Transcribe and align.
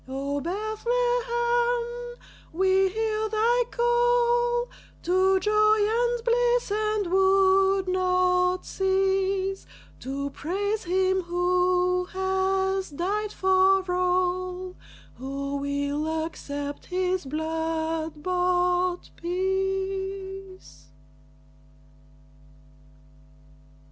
O 0.07 0.41
Bethlehem, 0.41 2.19
we 2.51 2.89
hear 2.89 3.29
thy 3.29 3.63
call 3.69 4.67
To 5.03 5.39
joy 5.39 5.53
and 5.77 6.23
bliss, 6.25 6.71
and 6.71 7.11
would 7.11 7.87
not 7.87 8.65
cease 8.65 9.67
To 9.99 10.31
praise 10.31 10.85
him 10.85 11.21
who 11.21 12.05
has 12.05 12.89
died 12.89 13.31
for 13.31 13.93
all 13.93 14.75
Who 15.19 15.57
will 15.57 16.25
accept 16.25 16.87
his 16.87 17.23
blood 17.23 18.23
bought 18.23 19.11
peace! 19.17 20.87